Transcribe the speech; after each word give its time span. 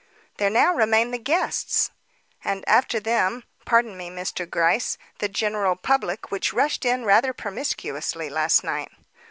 "There 0.37 0.49
now 0.49 0.73
remain 0.73 1.11
the 1.11 1.19
guests." 1.19 1.91
"And 2.43 2.67
after 2.67 2.99
them 2.99 3.43
(pardon 3.65 3.95
me, 3.95 4.09
Mr. 4.09 4.49
Gryce) 4.49 4.97
the 5.19 5.29
general 5.29 5.75
public 5.75 6.31
which 6.31 6.53
rushed 6.53 6.85
in 6.85 7.05
rather 7.05 7.33
promiscuously 7.33 8.27
last 8.27 8.63
night." 8.63 8.89